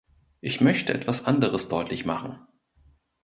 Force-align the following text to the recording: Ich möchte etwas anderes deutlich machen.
Ich 0.39 0.61
möchte 0.61 0.95
etwas 0.95 1.25
anderes 1.27 1.69
deutlich 1.69 2.07
machen. 2.07 2.39